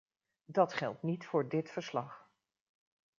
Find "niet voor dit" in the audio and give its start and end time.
1.03-1.71